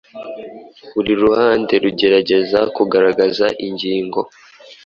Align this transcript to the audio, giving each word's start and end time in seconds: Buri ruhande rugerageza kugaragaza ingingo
Buri 0.93 1.13
ruhande 1.21 1.73
rugerageza 1.83 2.59
kugaragaza 2.75 3.45
ingingo 3.67 4.19